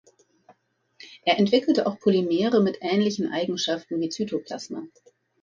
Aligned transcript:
Er 1.25 1.37
entwickelte 1.37 1.85
auch 1.85 1.99
Polymere 1.99 2.59
mit 2.59 2.79
ähnlichen 2.81 3.31
Eigenschaften 3.31 3.99
wie 3.99 4.09
Zytoplasma. 4.09 4.81